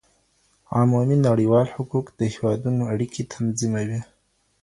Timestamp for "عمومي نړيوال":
0.77-1.67